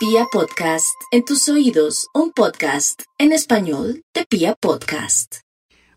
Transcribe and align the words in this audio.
Pia 0.00 0.24
Podcast, 0.32 0.98
en 1.10 1.26
tus 1.26 1.46
oídos, 1.50 2.08
un 2.14 2.32
podcast 2.32 3.02
en 3.18 3.32
español 3.32 4.02
de 4.14 4.24
Pia 4.24 4.54
Podcast. 4.54 5.40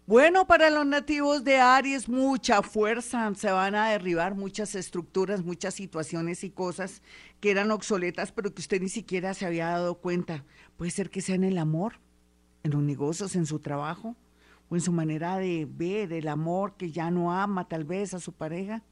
Bueno, 0.06 0.46
para 0.46 0.70
los 0.70 0.86
nativos 0.86 1.45
de 1.45 1.61
Aries, 1.61 2.09
mucha 2.09 2.61
fuerza, 2.63 3.33
se 3.33 3.50
van 3.50 3.75
a 3.75 3.92
derribar 3.92 4.35
muchas 4.35 4.75
estructuras, 4.75 5.45
muchas 5.45 5.75
situaciones 5.75 6.43
y 6.43 6.50
cosas 6.50 7.01
que 7.39 7.50
eran 7.50 7.71
obsoletas, 7.71 8.34
pero 8.34 8.54
que 8.54 8.59
usted 8.59 8.81
ni 8.81 8.89
siquiera 8.89 9.34
se 9.34 9.45
había 9.45 9.70
dado 9.70 9.95
cuenta. 9.95 10.43
Puede 10.75 10.91
ser 10.91 11.09
que 11.09 11.21
sea 11.21 11.35
en 11.35 11.45
el 11.45 11.57
amor, 11.57 12.01
en 12.63 12.71
los 12.71 12.81
negocios, 12.81 13.38
en 13.38 13.45
su 13.45 13.59
trabajo, 13.59 14.17
o 14.67 14.75
en 14.75 14.81
su 14.81 14.91
manera 14.91 15.38
de 15.38 15.65
ver 15.65 16.11
el 16.11 16.27
amor 16.27 16.75
que 16.75 16.91
ya 16.91 17.09
no 17.09 17.31
ama 17.31 17.70
tal 17.70 17.85
vez 17.85 18.13
a 18.13 18.20
su 18.20 18.33
pareja 18.33 18.83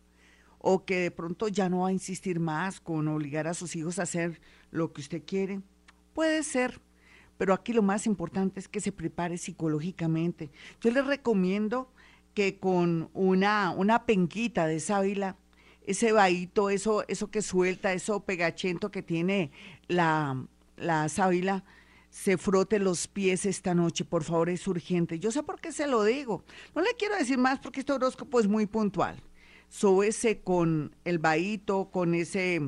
o 0.61 0.85
que 0.85 0.99
de 0.99 1.11
pronto 1.11 1.47
ya 1.47 1.69
no 1.69 1.81
va 1.81 1.89
a 1.89 1.91
insistir 1.91 2.39
más 2.39 2.79
con 2.79 3.07
obligar 3.07 3.47
a 3.47 3.53
sus 3.53 3.75
hijos 3.75 3.97
a 3.99 4.03
hacer 4.03 4.39
lo 4.71 4.91
que 4.91 5.01
usted 5.01 5.21
quiere. 5.25 5.61
Puede 6.13 6.43
ser, 6.43 6.81
pero 7.37 7.53
aquí 7.53 7.73
lo 7.73 7.81
más 7.81 8.05
importante 8.05 8.59
es 8.59 8.67
que 8.67 8.81
se 8.81 8.91
prepare 8.91 9.37
psicológicamente. 9.37 10.51
Yo 10.81 10.91
les 10.91 11.05
recomiendo 11.05 11.91
que 12.33 12.57
con 12.57 13.09
una, 13.13 13.71
una 13.71 14.05
penquita 14.05 14.65
de 14.67 14.79
sábila, 14.79 15.37
ese 15.85 16.11
vaíto, 16.11 16.69
eso, 16.69 17.05
eso 17.07 17.29
que 17.29 17.41
suelta, 17.41 17.93
eso 17.93 18.21
pegachento 18.21 18.91
que 18.91 19.01
tiene 19.01 19.51
la, 19.87 20.45
la 20.77 21.09
sábila, 21.09 21.63
se 22.09 22.37
frote 22.37 22.77
los 22.77 23.07
pies 23.07 23.45
esta 23.45 23.73
noche, 23.73 24.03
por 24.03 24.23
favor, 24.23 24.49
es 24.49 24.67
urgente. 24.67 25.17
Yo 25.19 25.31
sé 25.31 25.43
por 25.43 25.61
qué 25.61 25.71
se 25.71 25.87
lo 25.87 26.03
digo. 26.03 26.43
No 26.75 26.81
le 26.81 26.93
quiero 26.97 27.15
decir 27.15 27.37
más 27.37 27.59
porque 27.59 27.79
este 27.79 27.93
horóscopo 27.93 28.39
es 28.39 28.47
muy 28.47 28.65
puntual 28.65 29.21
sóbese 29.71 30.41
con 30.41 30.93
el 31.05 31.17
vaíto, 31.17 31.89
con 31.91 32.13
ese, 32.13 32.61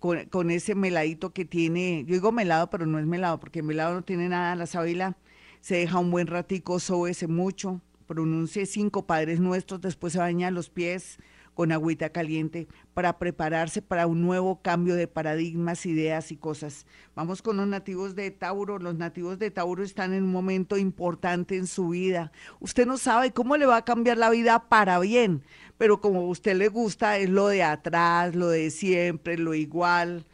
con, 0.00 0.50
ese 0.50 0.74
meladito 0.74 1.32
que 1.32 1.44
tiene, 1.44 2.04
yo 2.06 2.14
digo 2.14 2.32
melado, 2.32 2.70
pero 2.70 2.86
no 2.86 2.98
es 2.98 3.06
melado, 3.06 3.38
porque 3.38 3.62
melado 3.62 3.94
no 3.94 4.02
tiene 4.02 4.28
nada, 4.28 4.56
la 4.56 4.66
sábila 4.66 5.16
se 5.60 5.76
deja 5.76 5.98
un 5.98 6.10
buen 6.10 6.26
ratico, 6.26 6.80
sóbese 6.80 7.26
mucho, 7.26 7.82
pronuncie 8.06 8.64
cinco 8.66 9.06
padres 9.06 9.40
nuestros, 9.40 9.80
después 9.80 10.14
se 10.14 10.18
baña 10.18 10.50
los 10.50 10.70
pies, 10.70 11.18
con 11.54 11.72
agüita 11.72 12.08
caliente 12.08 12.68
para 12.94 13.18
prepararse 13.18 13.82
para 13.82 14.06
un 14.06 14.22
nuevo 14.22 14.62
cambio 14.62 14.94
de 14.94 15.06
paradigmas, 15.06 15.84
ideas 15.84 16.32
y 16.32 16.36
cosas. 16.36 16.86
Vamos 17.14 17.42
con 17.42 17.58
los 17.58 17.66
nativos 17.66 18.14
de 18.14 18.30
Tauro. 18.30 18.78
Los 18.78 18.94
nativos 18.94 19.38
de 19.38 19.50
Tauro 19.50 19.82
están 19.82 20.14
en 20.14 20.24
un 20.24 20.32
momento 20.32 20.78
importante 20.78 21.56
en 21.56 21.66
su 21.66 21.90
vida. 21.90 22.32
Usted 22.60 22.86
no 22.86 22.96
sabe 22.96 23.32
cómo 23.32 23.58
le 23.58 23.66
va 23.66 23.76
a 23.76 23.84
cambiar 23.84 24.16
la 24.16 24.30
vida 24.30 24.68
para 24.70 24.98
bien, 25.00 25.42
pero 25.80 25.98
como 25.98 26.20
a 26.20 26.24
usted 26.24 26.56
le 26.56 26.68
gusta 26.68 27.16
es 27.16 27.30
lo 27.30 27.48
de 27.48 27.62
atrás, 27.62 28.34
lo 28.34 28.50
de 28.50 28.70
siempre, 28.70 29.38
lo 29.38 29.54
igual, 29.54 30.26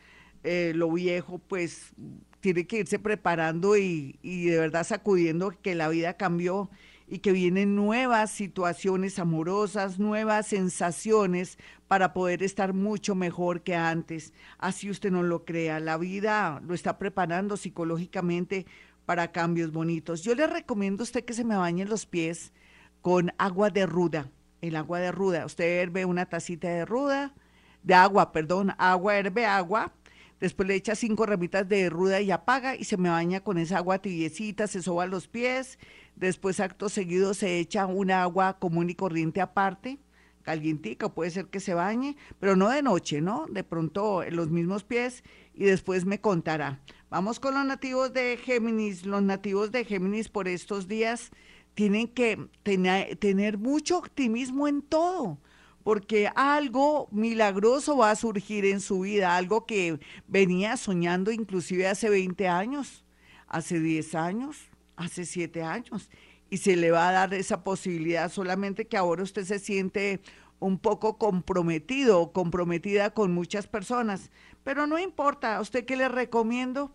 eh, 0.43 0.73
lo 0.75 0.91
viejo, 0.91 1.39
pues 1.39 1.93
tiene 2.41 2.67
que 2.67 2.79
irse 2.79 2.99
preparando 2.99 3.77
y, 3.77 4.19
y 4.23 4.47
de 4.47 4.59
verdad 4.59 4.85
sacudiendo 4.85 5.53
que 5.63 5.77
la 5.77 5.89
vida 5.89 6.15
cambió 6.15 6.69
y 7.07 7.21
que 7.21 7.31
vienen 7.31 7.77
nuevas 7.77 8.33
situaciones 8.33 9.21
amorosas, 9.21 10.01
nuevas 10.01 10.49
sensaciones 10.49 11.59
para 11.87 12.13
poder 12.13 12.43
estar 12.43 12.75
mucho 12.75 13.15
mejor 13.15 13.63
que 13.63 13.77
antes. 13.77 14.33
Así 14.59 14.91
usted 14.91 15.13
no 15.13 15.23
lo 15.23 15.45
crea, 15.45 15.79
la 15.79 15.97
vida 15.97 16.61
lo 16.67 16.75
está 16.75 16.99
preparando 16.99 17.57
psicológicamente 17.57 18.67
para 19.05 19.31
cambios 19.31 19.71
bonitos. 19.71 20.25
Yo 20.25 20.35
le 20.35 20.49
recomiendo 20.49 21.03
a 21.03 21.05
usted 21.05 21.25
que 21.25 21.35
se 21.35 21.45
me 21.45 21.57
bañe 21.57 21.85
los 21.85 22.05
pies 22.05 22.53
con 23.01 23.33
agua 23.39 23.71
de 23.71 23.87
ruda, 23.87 24.29
el 24.67 24.77
agua 24.77 25.01
de 25.01 25.13
ruda. 25.13 25.47
Usted 25.47 25.83
herve 25.83 26.05
una 26.05 26.27
tacita 26.27 26.69
de 26.69 26.85
ruda, 26.85 27.35
de 27.83 27.95
agua, 27.95 28.33
perdón, 28.33 28.73
agua, 28.79 29.17
herve 29.17 29.47
agua, 29.47 29.93
después 30.41 30.69
le 30.69 30.75
echa 30.75 30.95
cinco 30.95 31.27
ramitas 31.27 31.69
de 31.69 31.89
ruda 31.89 32.21
y 32.21 32.31
apaga 32.31 32.77
y 32.77 32.85
se 32.85 32.97
me 32.97 33.09
baña 33.09 33.41
con 33.41 33.59
esa 33.59 33.79
agua 33.79 33.99
tibiecita, 33.99 34.67
se 34.67 34.83
soba 34.83 35.07
los 35.07 35.29
pies 35.29 35.79
Después, 36.17 36.61
acto 36.61 36.89
seguido, 36.89 37.35
se 37.35 37.59
echa 37.59 37.85
un 37.85 38.11
agua 38.11 38.59
común 38.59 38.89
y 38.89 38.95
corriente 38.95 39.43
aparte, 39.43 39.99
calientica, 40.43 41.11
puede 41.11 41.31
ser 41.31 41.49
que 41.49 41.61
se 41.61 41.75
bañe, 41.75 42.17
pero 42.41 42.57
no 42.57 42.71
de 42.71 42.83
noche, 42.83 43.21
¿no? 43.21 43.45
De 43.51 43.63
pronto 43.63 44.23
en 44.23 44.35
los 44.35 44.49
mismos 44.49 44.83
pies 44.83 45.25
y 45.53 45.65
después 45.65 46.07
me 46.07 46.23
contará. 46.23 46.81
Vamos 47.11 47.39
con 47.39 47.53
los 47.53 47.67
nativos 47.67 48.15
de 48.15 48.39
Géminis. 48.39 49.05
Los 49.05 49.23
nativos 49.23 49.73
de 49.73 49.85
Géminis 49.85 50.31
por 50.31 50.49
estos 50.49 50.89
días 50.89 51.33
tienen 51.77 52.09
que 52.09 52.49
tener, 52.63 53.59
mucho 53.59 53.99
optimismo 53.99 54.67
en 54.67 54.81
todo 54.81 55.39
porque 55.85 56.29
algo 56.35 57.07
milagroso 57.13 57.99
va 57.99 58.11
a 58.11 58.17
surgir 58.17 58.65
en 58.65 58.81
su 58.81 59.01
vida, 59.01 59.37
algo 59.37 59.67
que 59.67 60.01
venía 60.27 60.77
soñando 60.79 61.31
inclusive 61.31 61.87
hace 61.87 62.09
20 62.09 62.49
años, 62.49 63.05
hace 63.47 63.79
10 63.79 64.15
años, 64.17 64.57
hace 64.97 65.25
siete 65.27 65.63
años 65.63 66.11
y 66.49 66.57
se 66.57 66.77
le 66.77 66.91
va 66.91 67.11
a 67.11 67.13
dar 67.13 67.35
esa 67.35 67.63
posibilidad, 67.63 68.33
solamente 68.33 68.87
que 68.87 68.97
ahora 68.97 69.23
usted 69.23 69.45
se 69.45 69.59
siente 69.59 70.21
un 70.59 70.79
poco 70.79 71.19
comprometido 71.19 72.21
o 72.21 72.33
comprometida 72.33 73.11
con 73.11 73.35
muchas 73.35 73.67
personas, 73.67 74.31
pero 74.65 74.87
no 74.87 74.99
importa, 74.99 75.57
¿a 75.57 75.61
usted 75.61 75.85
qué 75.85 75.97
le 75.97 76.09
recomiendo? 76.09 76.91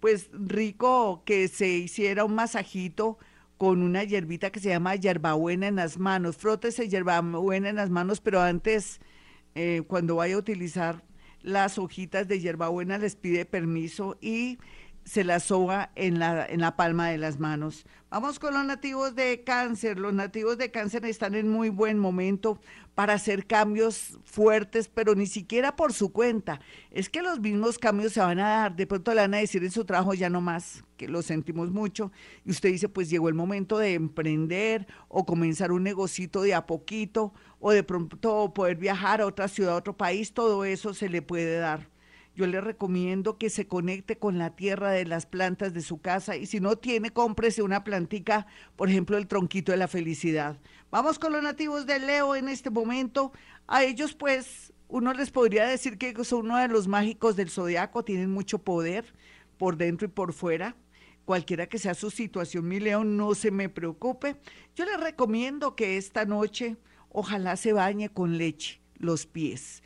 Pues 0.00 0.28
rico 0.32 1.22
que 1.24 1.46
se 1.46 1.68
hiciera 1.68 2.24
un 2.24 2.34
masajito 2.34 3.16
con 3.58 3.82
una 3.82 4.04
hierbita 4.04 4.50
que 4.50 4.60
se 4.60 4.70
llama 4.70 4.96
hierbabuena 4.96 5.68
en 5.68 5.76
las 5.76 5.98
manos, 5.98 6.36
frótese 6.36 6.88
hierbabuena 6.88 7.68
en 7.68 7.76
las 7.76 7.90
manos, 7.90 8.20
pero 8.20 8.40
antes, 8.40 9.00
eh, 9.54 9.82
cuando 9.86 10.16
vaya 10.16 10.34
a 10.34 10.38
utilizar 10.38 11.04
las 11.40 11.78
hojitas 11.78 12.26
de 12.26 12.40
hierbabuena, 12.40 12.98
les 12.98 13.16
pide 13.16 13.44
permiso 13.44 14.16
y 14.20 14.58
se 15.04 15.24
la 15.24 15.40
soba 15.40 15.90
en 15.94 16.18
la, 16.18 16.46
en 16.46 16.60
la 16.60 16.76
palma 16.76 17.08
de 17.08 17.18
las 17.18 17.38
manos. 17.38 17.84
Vamos 18.10 18.38
con 18.38 18.54
los 18.54 18.64
nativos 18.64 19.14
de 19.14 19.42
cáncer. 19.42 19.98
Los 19.98 20.14
nativos 20.14 20.56
de 20.56 20.70
cáncer 20.70 21.04
están 21.04 21.34
en 21.34 21.48
muy 21.48 21.68
buen 21.68 21.98
momento 21.98 22.60
para 22.94 23.14
hacer 23.14 23.46
cambios 23.46 24.18
fuertes, 24.24 24.88
pero 24.88 25.14
ni 25.14 25.26
siquiera 25.26 25.74
por 25.74 25.92
su 25.92 26.12
cuenta. 26.12 26.60
Es 26.90 27.08
que 27.08 27.22
los 27.22 27.40
mismos 27.40 27.78
cambios 27.78 28.12
se 28.12 28.20
van 28.20 28.38
a 28.38 28.48
dar. 28.48 28.76
De 28.76 28.86
pronto 28.86 29.12
le 29.12 29.20
van 29.20 29.34
a 29.34 29.38
decir 29.38 29.64
en 29.64 29.72
su 29.72 29.84
trabajo 29.84 30.14
ya 30.14 30.30
no 30.30 30.40
más, 30.40 30.84
que 30.96 31.08
lo 31.08 31.22
sentimos 31.22 31.70
mucho. 31.70 32.12
Y 32.44 32.52
usted 32.52 32.70
dice, 32.70 32.88
pues 32.88 33.10
llegó 33.10 33.28
el 33.28 33.34
momento 33.34 33.78
de 33.78 33.94
emprender 33.94 34.86
o 35.08 35.26
comenzar 35.26 35.72
un 35.72 35.82
negocito 35.82 36.42
de 36.42 36.54
a 36.54 36.66
poquito 36.66 37.34
o 37.58 37.72
de 37.72 37.82
pronto 37.82 38.54
poder 38.54 38.76
viajar 38.76 39.20
a 39.20 39.26
otra 39.26 39.48
ciudad, 39.48 39.74
a 39.74 39.78
otro 39.78 39.96
país. 39.96 40.32
Todo 40.32 40.64
eso 40.64 40.94
se 40.94 41.08
le 41.08 41.20
puede 41.20 41.58
dar 41.58 41.93
yo 42.34 42.46
le 42.46 42.60
recomiendo 42.60 43.38
que 43.38 43.48
se 43.48 43.68
conecte 43.68 44.18
con 44.18 44.38
la 44.38 44.56
tierra 44.56 44.90
de 44.90 45.04
las 45.04 45.26
plantas 45.26 45.72
de 45.72 45.82
su 45.82 46.00
casa 46.00 46.36
y 46.36 46.46
si 46.46 46.58
no 46.58 46.76
tiene, 46.76 47.10
cómprese 47.10 47.62
una 47.62 47.84
plantica, 47.84 48.46
por 48.74 48.88
ejemplo, 48.88 49.16
el 49.16 49.28
tronquito 49.28 49.70
de 49.70 49.78
la 49.78 49.88
felicidad. 49.88 50.58
Vamos 50.90 51.18
con 51.18 51.32
los 51.32 51.42
nativos 51.42 51.86
de 51.86 52.00
Leo 52.00 52.34
en 52.34 52.48
este 52.48 52.70
momento. 52.70 53.32
A 53.68 53.84
ellos, 53.84 54.14
pues, 54.14 54.72
uno 54.88 55.12
les 55.12 55.30
podría 55.30 55.66
decir 55.66 55.96
que 55.96 56.12
son 56.24 56.46
uno 56.46 56.58
de 56.58 56.68
los 56.68 56.88
mágicos 56.88 57.36
del 57.36 57.50
zodiaco, 57.50 58.04
tienen 58.04 58.30
mucho 58.30 58.58
poder 58.58 59.04
por 59.56 59.76
dentro 59.76 60.06
y 60.06 60.10
por 60.10 60.32
fuera. 60.32 60.76
Cualquiera 61.24 61.68
que 61.68 61.78
sea 61.78 61.94
su 61.94 62.10
situación, 62.10 62.68
mi 62.68 62.80
Leo, 62.80 63.04
no 63.04 63.34
se 63.34 63.50
me 63.50 63.68
preocupe. 63.68 64.36
Yo 64.74 64.84
les 64.84 65.00
recomiendo 65.00 65.76
que 65.76 65.96
esta 65.96 66.24
noche 66.24 66.76
ojalá 67.10 67.56
se 67.56 67.72
bañe 67.72 68.08
con 68.08 68.38
leche 68.38 68.80
los 68.98 69.24
pies 69.24 69.82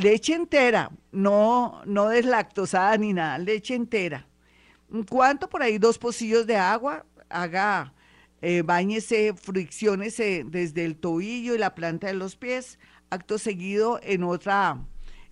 leche 0.00 0.34
entera, 0.34 0.90
no, 1.12 1.82
no 1.86 2.08
deslactosada 2.08 2.96
ni 2.96 3.12
nada, 3.12 3.38
leche 3.38 3.74
entera. 3.74 4.26
¿Cuánto? 5.08 5.48
Por 5.48 5.62
ahí 5.62 5.78
dos 5.78 5.98
pocillos 5.98 6.46
de 6.46 6.56
agua, 6.56 7.06
haga, 7.28 7.92
eh, 8.42 8.62
bañese, 8.62 9.34
fricciónese 9.34 10.44
desde 10.46 10.84
el 10.84 10.96
tobillo 10.96 11.54
y 11.54 11.58
la 11.58 11.74
planta 11.74 12.08
de 12.08 12.14
los 12.14 12.36
pies. 12.36 12.78
Acto 13.10 13.38
seguido, 13.38 14.00
en 14.02 14.24
otra, 14.24 14.78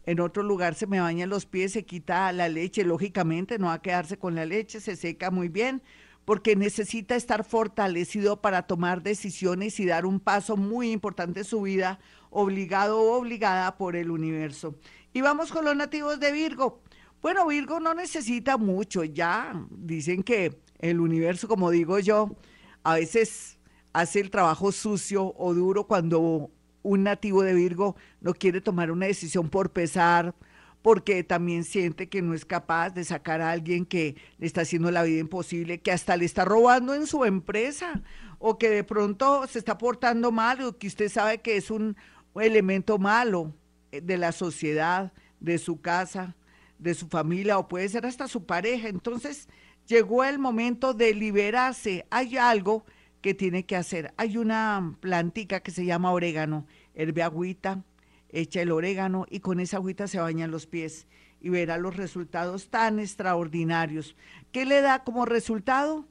en 0.04 0.20
otro 0.20 0.42
lugar 0.42 0.74
se 0.74 0.86
me 0.86 1.00
bañan 1.00 1.28
los 1.28 1.46
pies, 1.46 1.72
se 1.72 1.84
quita 1.84 2.32
la 2.32 2.48
leche, 2.48 2.84
lógicamente, 2.84 3.58
no 3.58 3.66
va 3.66 3.74
a 3.74 3.82
quedarse 3.82 4.18
con 4.18 4.34
la 4.34 4.44
leche, 4.44 4.80
se 4.80 4.96
seca 4.96 5.30
muy 5.30 5.48
bien, 5.48 5.82
porque 6.24 6.56
necesita 6.56 7.16
estar 7.16 7.42
fortalecido 7.42 8.40
para 8.40 8.62
tomar 8.62 9.02
decisiones 9.02 9.80
y 9.80 9.86
dar 9.86 10.06
un 10.06 10.20
paso 10.20 10.56
muy 10.56 10.92
importante 10.92 11.40
en 11.40 11.46
su 11.46 11.62
vida 11.62 11.98
obligado 12.30 13.00
o 13.00 13.18
obligada 13.18 13.76
por 13.76 13.96
el 13.96 14.10
universo. 14.10 14.74
Y 15.12 15.20
vamos 15.20 15.50
con 15.50 15.64
los 15.64 15.76
nativos 15.76 16.20
de 16.20 16.32
Virgo. 16.32 16.82
Bueno, 17.20 17.46
Virgo 17.46 17.80
no 17.80 17.94
necesita 17.94 18.56
mucho, 18.56 19.02
ya 19.02 19.66
dicen 19.70 20.22
que 20.22 20.60
el 20.78 21.00
universo, 21.00 21.48
como 21.48 21.70
digo 21.70 21.98
yo, 21.98 22.36
a 22.84 22.94
veces 22.94 23.58
hace 23.92 24.20
el 24.20 24.30
trabajo 24.30 24.70
sucio 24.70 25.34
o 25.36 25.52
duro 25.54 25.86
cuando 25.86 26.50
un 26.82 27.02
nativo 27.02 27.42
de 27.42 27.54
Virgo 27.54 27.96
no 28.20 28.34
quiere 28.34 28.60
tomar 28.60 28.90
una 28.90 29.06
decisión 29.06 29.48
por 29.48 29.72
pesar, 29.72 30.34
porque 30.82 31.24
también 31.24 31.64
siente 31.64 32.08
que 32.08 32.22
no 32.22 32.34
es 32.34 32.44
capaz 32.44 32.90
de 32.90 33.04
sacar 33.04 33.40
a 33.40 33.50
alguien 33.50 33.84
que 33.84 34.16
le 34.38 34.46
está 34.46 34.60
haciendo 34.60 34.90
la 34.90 35.02
vida 35.02 35.18
imposible, 35.18 35.80
que 35.80 35.90
hasta 35.90 36.16
le 36.16 36.24
está 36.24 36.44
robando 36.44 36.94
en 36.94 37.06
su 37.06 37.24
empresa, 37.24 38.02
o 38.38 38.58
que 38.58 38.70
de 38.70 38.84
pronto 38.84 39.46
se 39.48 39.58
está 39.58 39.76
portando 39.76 40.30
mal, 40.30 40.62
o 40.62 40.78
que 40.78 40.86
usted 40.86 41.08
sabe 41.08 41.38
que 41.38 41.56
es 41.56 41.70
un, 41.70 41.96
elemento 42.40 42.98
malo 42.98 43.54
eh, 43.92 44.00
de 44.00 44.16
la 44.16 44.32
sociedad, 44.32 45.12
de 45.40 45.58
su 45.58 45.80
casa, 45.80 46.36
de 46.78 46.94
su 46.94 47.08
familia 47.08 47.58
o 47.58 47.68
puede 47.68 47.88
ser 47.88 48.06
hasta 48.06 48.28
su 48.28 48.44
pareja. 48.44 48.88
Entonces 48.88 49.48
llegó 49.86 50.24
el 50.24 50.38
momento 50.38 50.94
de 50.94 51.14
liberarse. 51.14 52.06
Hay 52.10 52.36
algo 52.36 52.84
que 53.20 53.34
tiene 53.34 53.66
que 53.66 53.76
hacer. 53.76 54.14
Hay 54.16 54.36
una 54.36 54.96
plantica 55.00 55.60
que 55.60 55.70
se 55.70 55.84
llama 55.84 56.12
orégano. 56.12 56.66
Herbe 56.94 57.22
agüita, 57.22 57.84
echa 58.28 58.62
el 58.62 58.72
orégano 58.72 59.26
y 59.30 59.40
con 59.40 59.60
esa 59.60 59.78
agüita 59.78 60.06
se 60.06 60.20
bañan 60.20 60.50
los 60.50 60.66
pies 60.66 61.06
y 61.40 61.48
verá 61.50 61.78
los 61.78 61.96
resultados 61.96 62.68
tan 62.68 62.98
extraordinarios. 62.98 64.16
¿Qué 64.52 64.64
le 64.64 64.80
da 64.80 65.04
como 65.04 65.24
resultado? 65.24 66.06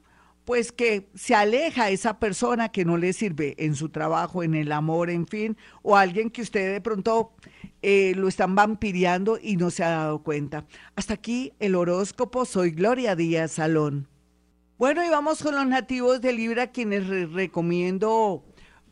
Pues 0.48 0.72
que 0.72 1.10
se 1.14 1.36
aleja 1.36 1.90
esa 1.90 2.20
persona 2.20 2.70
que 2.70 2.86
no 2.86 2.96
le 2.96 3.12
sirve 3.12 3.54
en 3.58 3.76
su 3.76 3.90
trabajo, 3.90 4.44
en 4.44 4.56
el 4.56 4.72
amor, 4.72 5.10
en 5.10 5.28
fin, 5.28 5.58
o 5.82 5.98
alguien 5.98 6.30
que 6.30 6.42
usted 6.42 6.72
de 6.72 6.80
pronto 6.80 7.34
eh, 7.82 8.14
lo 8.16 8.30
están 8.30 8.56
vampiriando 8.56 9.38
y 9.42 9.58
no 9.58 9.72
se 9.72 9.84
ha 9.84 9.90
dado 9.90 10.24
cuenta. 10.24 10.64
Hasta 10.96 11.16
aquí 11.16 11.52
el 11.60 11.76
horóscopo. 11.76 12.46
Soy 12.46 12.72
Gloria 12.72 13.18
Díaz 13.18 13.52
Salón. 13.52 14.08
Bueno, 14.78 15.04
y 15.04 15.10
vamos 15.10 15.44
con 15.44 15.54
los 15.54 15.68
nativos 15.68 16.22
de 16.22 16.32
Libra, 16.32 16.68
quienes 16.68 17.10
recomiendo 17.34 18.46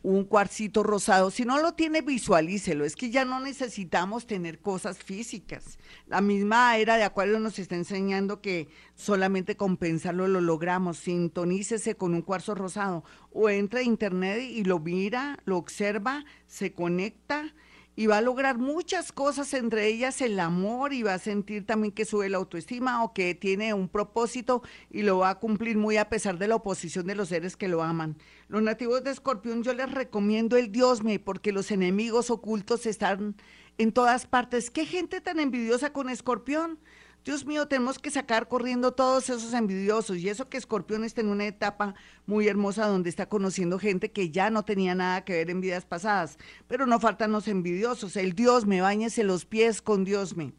un 0.06 0.22
cuarcito 0.22 0.84
rosado. 0.84 1.32
Si 1.32 1.44
no 1.44 1.58
lo 1.58 1.74
tiene, 1.74 2.00
visualícelo. 2.00 2.84
Es 2.84 2.94
que 2.94 3.10
ya 3.10 3.24
no 3.24 3.40
necesitamos 3.40 4.24
tener 4.28 4.60
cosas 4.60 4.98
físicas. 4.98 5.80
La 6.06 6.20
misma 6.20 6.76
era 6.76 6.96
de 6.96 7.02
Acuario 7.02 7.40
nos 7.40 7.58
está 7.58 7.74
enseñando 7.74 8.40
que 8.40 8.68
solamente 8.94 9.56
compensarlo 9.56 10.28
lo 10.28 10.40
logramos. 10.40 10.98
Sintonícese 10.98 11.96
con 11.96 12.14
un 12.14 12.22
cuarzo 12.22 12.54
rosado 12.54 13.02
o 13.32 13.48
entra 13.48 13.80
a 13.80 13.82
internet 13.82 14.42
y 14.48 14.62
lo 14.62 14.78
mira, 14.78 15.40
lo 15.44 15.56
observa, 15.56 16.24
se 16.46 16.72
conecta 16.72 17.52
y 17.96 18.06
va 18.06 18.18
a 18.18 18.20
lograr 18.20 18.58
muchas 18.58 19.10
cosas, 19.10 19.54
entre 19.54 19.86
ellas 19.86 20.20
el 20.20 20.38
amor, 20.38 20.92
y 20.92 21.02
va 21.02 21.14
a 21.14 21.18
sentir 21.18 21.64
también 21.64 21.92
que 21.92 22.04
sube 22.04 22.28
la 22.28 22.36
autoestima 22.36 23.02
o 23.02 23.14
que 23.14 23.34
tiene 23.34 23.72
un 23.72 23.88
propósito 23.88 24.62
y 24.90 25.02
lo 25.02 25.18
va 25.18 25.30
a 25.30 25.38
cumplir 25.38 25.78
muy 25.78 25.96
a 25.96 26.10
pesar 26.10 26.38
de 26.38 26.46
la 26.46 26.56
oposición 26.56 27.06
de 27.06 27.14
los 27.14 27.30
seres 27.30 27.56
que 27.56 27.68
lo 27.68 27.82
aman. 27.82 28.16
Los 28.48 28.62
nativos 28.62 29.02
de 29.02 29.10
Escorpión 29.10 29.62
yo 29.62 29.72
les 29.72 29.90
recomiendo 29.90 30.58
el 30.58 30.70
Diosme 30.70 31.18
porque 31.18 31.52
los 31.52 31.70
enemigos 31.70 32.30
ocultos 32.30 32.84
están 32.84 33.34
en 33.78 33.92
todas 33.92 34.26
partes. 34.26 34.70
¿Qué 34.70 34.84
gente 34.84 35.22
tan 35.22 35.40
envidiosa 35.40 35.92
con 35.92 36.10
Escorpión? 36.10 36.78
Dios 37.26 37.44
mío, 37.44 37.66
tenemos 37.66 37.98
que 37.98 38.12
sacar 38.12 38.46
corriendo 38.46 38.92
todos 38.92 39.28
esos 39.30 39.52
envidiosos. 39.52 40.18
Y 40.18 40.28
eso 40.28 40.48
que 40.48 40.58
Escorpión 40.58 41.02
está 41.02 41.22
en 41.22 41.28
una 41.28 41.44
etapa 41.44 41.96
muy 42.24 42.46
hermosa 42.46 42.86
donde 42.86 43.10
está 43.10 43.28
conociendo 43.28 43.80
gente 43.80 44.12
que 44.12 44.30
ya 44.30 44.48
no 44.48 44.64
tenía 44.64 44.94
nada 44.94 45.24
que 45.24 45.32
ver 45.32 45.50
en 45.50 45.60
vidas 45.60 45.84
pasadas. 45.84 46.38
Pero 46.68 46.86
no 46.86 47.00
faltan 47.00 47.32
los 47.32 47.48
envidiosos. 47.48 48.14
El 48.16 48.34
Dios 48.34 48.64
me, 48.64 48.80
bañese 48.80 49.24
los 49.24 49.44
pies 49.44 49.82
con 49.82 50.04
Dios 50.04 50.36
me. 50.36 50.52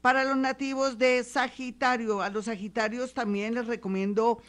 Para 0.00 0.24
los 0.24 0.36
nativos 0.36 0.98
de 0.98 1.22
Sagitario, 1.22 2.20
a 2.20 2.30
los 2.30 2.46
Sagitarios 2.46 3.14
también 3.14 3.54
les 3.54 3.68
recomiendo 3.68 4.42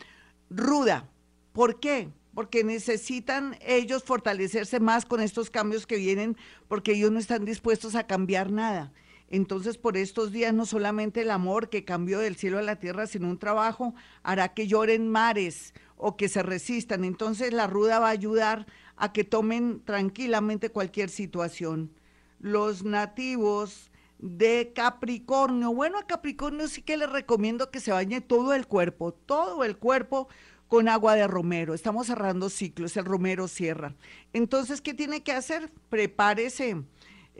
ruda. 0.50 1.08
¿Por 1.54 1.80
qué? 1.80 2.10
porque 2.34 2.64
necesitan 2.64 3.58
ellos 3.60 4.04
fortalecerse 4.04 4.80
más 4.80 5.04
con 5.04 5.20
estos 5.20 5.50
cambios 5.50 5.86
que 5.86 5.98
vienen, 5.98 6.38
porque 6.68 6.94
ellos 6.94 7.12
no 7.12 7.20
están 7.20 7.44
dispuestos 7.44 7.96
a 7.96 8.08
cambiar 8.08 8.50
nada. 8.50 8.94
Entonces, 9.30 9.78
por 9.78 9.96
estos 9.96 10.32
días, 10.32 10.54
no 10.54 10.66
solamente 10.66 11.22
el 11.22 11.30
amor 11.30 11.70
que 11.70 11.86
cambió 11.86 12.20
del 12.20 12.36
cielo 12.36 12.58
a 12.58 12.64
la 12.64 12.78
tierra, 12.78 13.06
sino 13.06 13.30
un 13.30 13.38
trabajo 13.38 13.94
hará 14.24 14.54
que 14.54 14.68
lloren 14.68 15.08
mares 15.08 15.74
o 15.98 16.18
que 16.18 16.30
se 16.30 16.42
resistan. 16.42 17.04
Entonces, 17.04 17.54
la 17.54 17.68
ruda 17.68 18.00
va 18.00 18.08
a 18.08 18.12
ayudar 18.12 18.66
a 18.96 19.14
que 19.14 19.24
tomen 19.24 19.82
tranquilamente 19.86 20.70
cualquier 20.70 21.10
situación. 21.10 21.92
Los 22.40 22.84
nativos 22.84 23.92
de 24.18 24.74
Capricornio, 24.76 25.74
bueno, 25.74 26.00
a 26.00 26.08
Capricornio 26.08 26.68
sí 26.68 26.82
que 26.82 26.98
les 26.98 27.10
recomiendo 27.10 27.70
que 27.70 27.80
se 27.80 27.92
bañe 27.92 28.22
todo 28.22 28.54
el 28.54 28.66
cuerpo, 28.66 29.14
todo 29.14 29.64
el 29.64 29.78
cuerpo 29.78 30.28
con 30.68 30.90
agua 30.90 31.16
de 31.16 31.28
romero. 31.28 31.74
Estamos 31.74 32.08
cerrando 32.08 32.50
ciclos, 32.50 32.98
el 32.98 33.06
romero 33.06 33.48
cierra. 33.48 33.96
Entonces, 34.34 34.82
¿qué 34.82 34.94
tiene 34.94 35.24
que 35.24 35.32
hacer? 35.34 35.72
Prepárese 35.90 36.84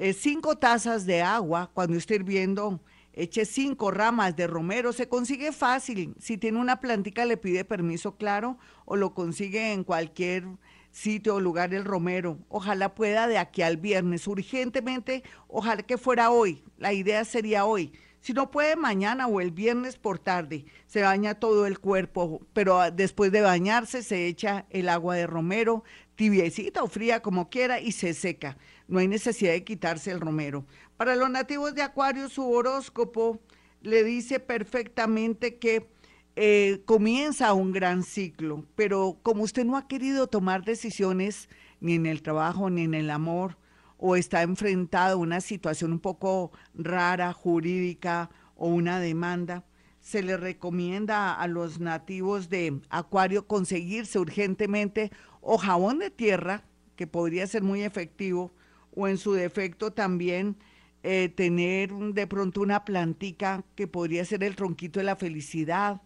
eh, 0.02 0.14
cinco 0.14 0.58
tazas 0.58 1.06
de 1.06 1.22
agua, 1.22 1.72
cuando 1.74 1.98
esté 1.98 2.16
hirviendo, 2.16 2.80
eche 3.12 3.44
cinco 3.44 3.92
ramas 3.92 4.34
de 4.34 4.48
romero, 4.48 4.94
se 4.94 5.10
consigue 5.10 5.52
fácil. 5.52 6.16
Si 6.20 6.38
tiene 6.38 6.58
una 6.58 6.80
plantica 6.80 7.26
le 7.26 7.36
pide 7.36 7.66
permiso 7.66 8.16
claro 8.16 8.58
o 8.86 8.96
lo 8.96 9.14
consigue 9.14 9.74
en 9.74 9.84
cualquier 9.84 10.46
sitio 10.92 11.36
o 11.36 11.40
lugar 11.42 11.74
el 11.74 11.84
romero. 11.84 12.40
Ojalá 12.48 12.96
pueda 12.96 13.28
de 13.28 13.38
aquí 13.38 13.62
al 13.62 13.76
viernes, 13.76 14.26
urgentemente, 14.26 15.24
ojalá 15.50 15.84
que 15.84 15.98
fuera 15.98 16.32
hoy. 16.32 16.64
La 16.78 16.94
idea 16.94 17.26
sería 17.26 17.66
hoy. 17.66 17.92
Si 18.22 18.34
no 18.34 18.52
puede 18.52 18.76
mañana 18.76 19.28
o 19.28 19.40
el 19.40 19.52
viernes 19.52 19.98
por 19.98 20.20
tarde, 20.20 20.66
se 20.88 21.02
baña 21.02 21.36
todo 21.36 21.66
el 21.66 21.80
cuerpo, 21.80 22.42
pero 22.52 22.80
ah, 22.80 22.92
después 22.92 23.32
de 23.32 23.42
bañarse 23.42 24.04
se 24.04 24.28
echa 24.28 24.66
el 24.70 24.90
agua 24.90 25.16
de 25.16 25.26
romero, 25.26 25.84
tibiecita 26.20 26.84
o 26.84 26.88
fría 26.88 27.22
como 27.22 27.50
quiera 27.50 27.80
y 27.80 27.94
se 27.94 28.14
seca 28.14 28.58
no 28.90 29.00
hay 29.00 29.08
necesidad 29.08 29.54
de 29.54 29.64
quitarse 29.64 30.12
el 30.12 30.20
romero. 30.20 30.66
Para 30.98 31.16
los 31.16 31.30
nativos 31.30 31.76
de 31.76 31.82
Acuario, 31.82 32.28
su 32.28 32.46
horóscopo 32.52 33.40
le 33.82 34.04
dice 34.04 34.42
perfectamente 34.42 35.58
que 35.60 35.90
eh, 36.36 36.82
comienza 36.84 37.54
un 37.54 37.72
gran 37.72 38.04
ciclo, 38.04 38.66
pero 38.76 39.18
como 39.24 39.44
usted 39.44 39.64
no 39.64 39.78
ha 39.78 39.88
querido 39.88 40.28
tomar 40.28 40.66
decisiones 40.66 41.48
ni 41.80 41.94
en 41.94 42.06
el 42.06 42.22
trabajo 42.22 42.70
ni 42.70 42.82
en 42.82 42.96
el 42.96 43.12
amor, 43.12 43.58
o 43.98 44.18
está 44.18 44.42
enfrentado 44.42 45.14
a 45.14 45.22
una 45.22 45.40
situación 45.40 45.94
un 45.94 46.00
poco 46.00 46.52
rara, 46.74 47.32
jurídica 47.32 48.30
o 48.56 48.68
una 48.68 49.00
demanda, 49.00 49.64
se 50.00 50.24
le 50.24 50.38
recomienda 50.38 51.34
a 51.34 51.48
los 51.48 51.80
nativos 51.80 52.50
de 52.50 52.82
Acuario 52.90 53.48
conseguirse 53.48 54.20
urgentemente 54.20 55.12
o 55.42 55.58
jabón 55.58 56.00
de 56.00 56.10
tierra, 56.10 56.64
que 56.96 57.08
podría 57.08 57.48
ser 57.48 57.64
muy 57.64 57.84
efectivo, 57.84 58.54
o 58.96 59.08
en 59.08 59.18
su 59.18 59.34
defecto 59.34 59.92
también 59.92 60.58
eh, 61.04 61.30
tener 61.30 61.92
de 61.92 62.28
pronto 62.28 62.62
una 62.62 62.84
plantica 62.84 63.64
que 63.76 63.88
podría 63.88 64.26
ser 64.26 64.44
el 64.44 64.56
tronquito 64.56 65.00
de 65.00 65.06
la 65.06 65.16
felicidad 65.16 66.02